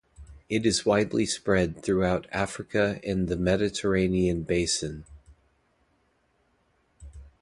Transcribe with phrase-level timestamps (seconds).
[0.49, 5.05] It is widely spread throughout Africa and the Mediterranean Basin.